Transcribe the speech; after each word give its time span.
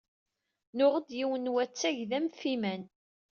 Nuɣ-d 0.77 1.09
yiwen 1.17 1.45
n 1.49 1.51
wattag 1.53 1.97
d 2.09 2.11
amfiman. 2.19 2.83